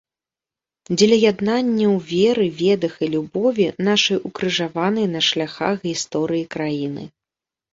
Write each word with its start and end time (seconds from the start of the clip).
Дзеля 0.97 1.17
яднання 1.31 1.85
ў 1.95 2.31
веры, 2.37 2.47
ведах 2.63 2.93
і 3.07 3.11
любові 3.17 3.67
нашай 3.91 4.17
укрыжаванай 4.31 5.05
на 5.15 5.21
шляхах 5.29 5.77
гісторыі 5.89 6.43
краіны. 6.57 7.03